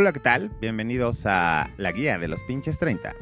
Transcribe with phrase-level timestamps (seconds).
[0.00, 0.52] Hola, ¿qué tal?
[0.60, 3.16] Bienvenidos a la guía de los pinches 30.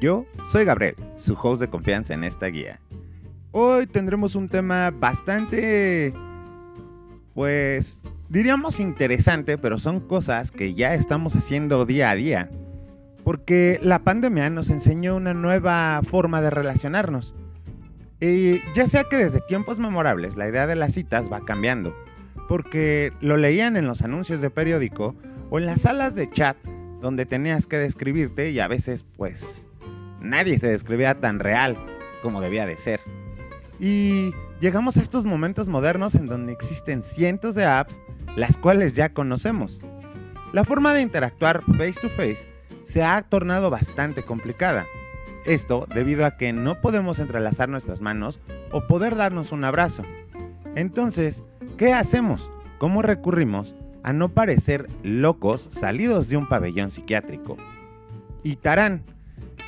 [0.00, 2.80] Yo soy Gabriel, su host de confianza en esta guía.
[3.52, 6.14] Hoy tendremos un tema bastante,
[7.34, 12.50] pues, diríamos interesante, pero son cosas que ya estamos haciendo día a día.
[13.22, 17.34] Porque la pandemia nos enseñó una nueva forma de relacionarnos.
[18.22, 21.94] Y ya sea que desde tiempos memorables la idea de las citas va cambiando,
[22.48, 25.14] porque lo leían en los anuncios de periódico
[25.50, 26.56] o en las salas de chat
[27.00, 29.66] donde tenías que describirte y a veces pues
[30.20, 31.76] nadie se describía tan real
[32.22, 33.00] como debía de ser.
[33.78, 38.00] Y llegamos a estos momentos modernos en donde existen cientos de apps
[38.36, 39.80] las cuales ya conocemos.
[40.52, 42.46] La forma de interactuar face to face
[42.84, 44.86] se ha tornado bastante complicada.
[45.44, 48.40] Esto debido a que no podemos entrelazar nuestras manos
[48.72, 50.02] o poder darnos un abrazo.
[50.74, 51.42] Entonces,
[51.76, 52.50] ¿qué hacemos?
[52.78, 53.74] ¿Cómo recurrimos
[54.06, 57.56] a no parecer locos salidos de un pabellón psiquiátrico?
[58.44, 59.02] Y tarán,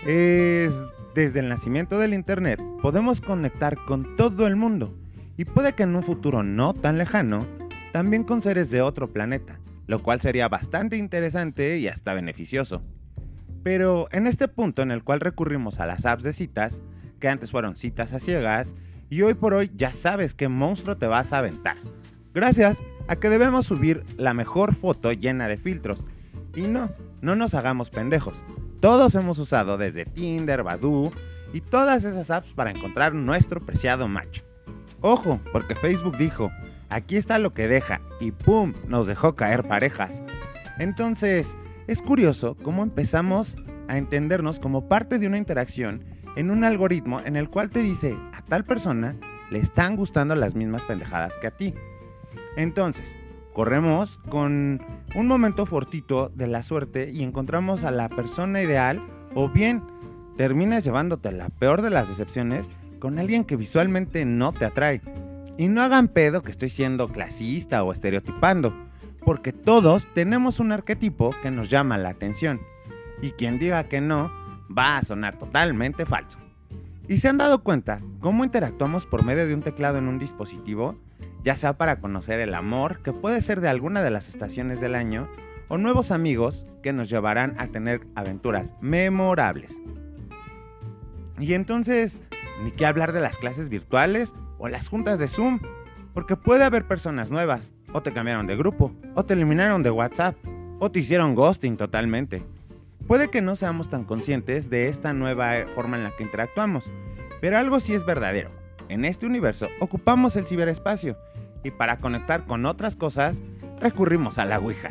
[0.07, 0.79] es
[1.15, 4.95] desde el nacimiento del Internet podemos conectar con todo el mundo
[5.37, 7.47] y puede que en un futuro no tan lejano,
[7.93, 12.83] también con seres de otro planeta, lo cual sería bastante interesante y hasta beneficioso.
[13.65, 16.81] Pero en este punto en el cual recurrimos a las apps de citas,
[17.19, 18.77] que antes fueron citas a ciegas,
[19.11, 21.77] y hoy por hoy ya sabes qué monstruo te vas a aventar.
[22.39, 26.07] Gracias a que debemos subir la mejor foto llena de filtros.
[26.55, 26.89] Y no,
[27.21, 28.45] no nos hagamos pendejos.
[28.81, 31.11] Todos hemos usado desde Tinder, Badoo
[31.53, 34.43] y todas esas apps para encontrar nuestro preciado match.
[35.01, 36.53] Ojo, porque Facebook dijo,
[36.91, 38.73] aquí está lo que deja y ¡pum!
[38.87, 40.23] nos dejó caer parejas.
[40.79, 41.57] Entonces,
[41.89, 43.57] es curioso cómo empezamos
[43.89, 46.05] a entendernos como parte de una interacción
[46.37, 49.17] en un algoritmo en el cual te dice a tal persona
[49.51, 51.75] le están gustando las mismas pendejadas que a ti.
[52.59, 53.17] Entonces,
[53.53, 54.83] corremos con
[55.15, 59.01] un momento fortito de la suerte y encontramos a la persona ideal
[59.37, 59.81] o bien
[60.37, 62.69] terminas llevándote la peor de las decepciones
[62.99, 65.01] con alguien que visualmente no te atrae.
[65.57, 68.75] Y no hagan pedo que estoy siendo clasista o estereotipando
[69.25, 72.61] porque todos tenemos un arquetipo que nos llama la atención.
[73.23, 74.33] Y quien diga que no,
[74.77, 76.39] va a sonar totalmente falso.
[77.07, 80.97] ¿Y se han dado cuenta cómo interactuamos por medio de un teclado en un dispositivo?
[81.45, 84.95] Ya sea para conocer el amor, que puede ser de alguna de las estaciones del
[84.95, 85.29] año,
[85.69, 89.77] o nuevos amigos que nos llevarán a tener aventuras memorables.
[91.39, 92.23] Y entonces,
[92.63, 95.61] ni qué hablar de las clases virtuales o las juntas de Zoom,
[96.15, 100.37] porque puede haber personas nuevas, o te cambiaron de grupo, o te eliminaron de WhatsApp,
[100.81, 102.43] o te hicieron ghosting totalmente.
[103.07, 106.91] Puede que no seamos tan conscientes de esta nueva forma en la que interactuamos,
[107.41, 108.51] pero algo sí es verdadero.
[108.89, 111.17] En este universo ocupamos el ciberespacio
[111.63, 113.43] y para conectar con otras cosas
[113.81, 114.91] recurrimos a la Ouija.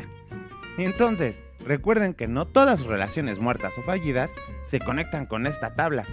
[0.78, 4.32] Entonces, recuerden que no todas sus relaciones muertas o fallidas
[4.66, 6.04] se conectan con esta tabla.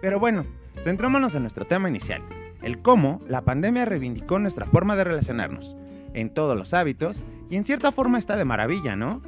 [0.00, 0.46] Pero bueno,
[0.82, 2.22] centrémonos en nuestro tema inicial,
[2.62, 5.76] el cómo la pandemia reivindicó nuestra forma de relacionarnos
[6.14, 7.20] en todos los hábitos
[7.50, 9.20] y en cierta forma está de maravilla, ¿no?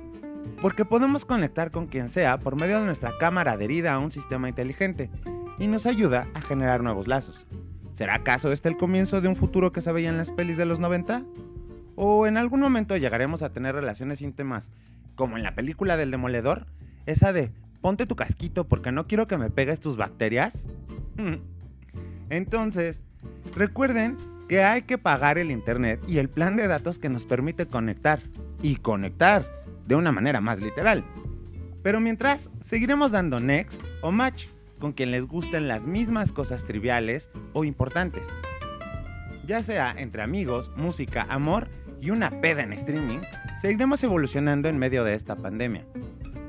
[0.63, 4.49] Porque podemos conectar con quien sea por medio de nuestra cámara adherida a un sistema
[4.49, 5.11] inteligente
[5.59, 7.47] y nos ayuda a generar nuevos lazos.
[7.99, 10.65] ¿Será acaso este el comienzo de un futuro que se veía en las pelis de
[10.65, 11.25] los 90?
[11.97, 14.71] ¿O en algún momento llegaremos a tener relaciones íntimas
[15.17, 16.69] como en la película del demoledor?
[17.07, 17.51] Esa de
[17.81, 20.65] ponte tu casquito porque no quiero que me pegues tus bacterias.
[22.31, 23.03] Entonces,
[23.57, 24.17] recuerden
[24.49, 28.21] que hay que pagar el internet y el plan de datos que nos permite conectar
[28.63, 29.45] y conectar
[29.89, 31.03] de una manera más literal.
[31.83, 34.47] Pero mientras, seguiremos dando next o match
[34.79, 38.27] con quien les gusten las mismas cosas triviales o importantes.
[39.47, 41.69] Ya sea entre amigos, música, amor
[42.01, 43.21] y una peda en streaming,
[43.61, 45.87] seguiremos evolucionando en medio de esta pandemia.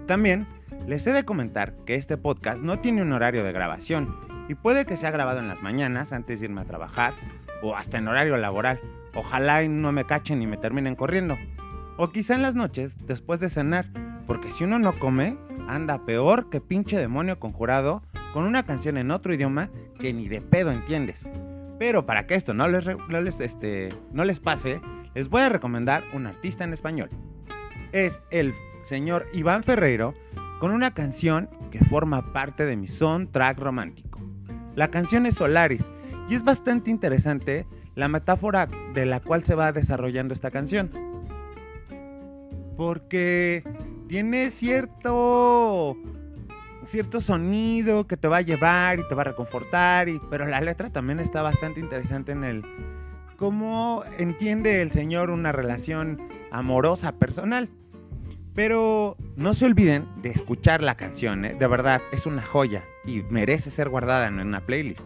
[0.06, 0.47] También
[0.88, 4.16] les he de comentar que este podcast no tiene un horario de grabación
[4.47, 7.13] y puede que sea grabado en las mañanas antes de irme a trabajar
[7.62, 8.80] o hasta en horario laboral.
[9.13, 11.38] Ojalá no me cachen y me terminen corriendo.
[11.98, 13.86] O quizá en las noches después de cenar,
[14.25, 15.38] porque si uno no come,
[15.68, 18.01] anda peor que pinche demonio conjurado
[18.34, 21.30] con una canción en otro idioma que ni de pedo entiendes.
[21.78, 24.81] Pero para que esto no les, no les, este, no les pase,
[25.16, 27.10] les voy a recomendar un artista en español.
[27.92, 28.54] Es el
[28.84, 30.14] señor Iván Ferreiro
[30.60, 34.20] con una canción que forma parte de mi soundtrack romántico.
[34.76, 35.90] La canción es Solaris
[36.28, 37.66] y es bastante interesante
[37.96, 40.92] la metáfora de la cual se va desarrollando esta canción.
[42.78, 43.64] Porque
[44.08, 45.98] tiene cierto
[46.86, 50.62] cierto sonido que te va a llevar y te va a reconfortar, y, pero la
[50.62, 52.66] letra también está bastante interesante en el
[53.38, 56.22] cómo entiende el Señor una relación
[56.52, 57.70] amorosa personal.
[58.54, 61.56] Pero no se olviden de escuchar la canción, ¿eh?
[61.58, 65.06] de verdad es una joya y merece ser guardada en una playlist.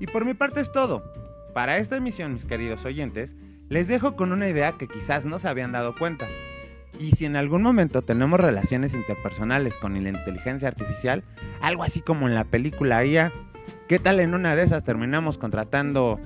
[0.00, 1.02] Y por mi parte es todo.
[1.54, 3.36] Para esta emisión, mis queridos oyentes,
[3.70, 6.26] les dejo con una idea que quizás no se habían dado cuenta.
[6.98, 11.24] Y si en algún momento tenemos relaciones interpersonales con la inteligencia artificial,
[11.60, 13.32] algo así como en la película IA,
[13.88, 16.20] ¿qué tal en una de esas terminamos contratando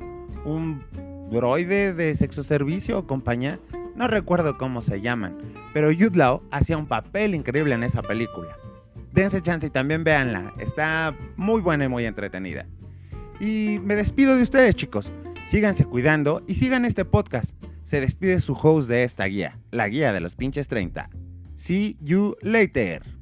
[0.44, 0.82] un
[1.31, 3.59] droide de sexo servicio o compañía?
[3.97, 5.38] No recuerdo cómo se llaman,
[5.73, 8.56] pero Jude Law hacía un papel increíble en esa película.
[9.12, 12.67] Dense chance y también véanla, está muy buena y muy entretenida.
[13.41, 15.11] Y me despido de ustedes chicos,
[15.49, 17.55] síganse cuidando y sigan este podcast.
[17.88, 21.08] Se despide su host de esta guía, la guía de los pinches 30.
[21.56, 23.18] See you later.